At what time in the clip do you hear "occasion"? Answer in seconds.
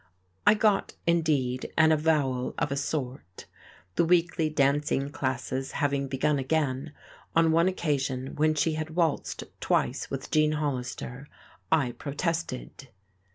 7.67-8.33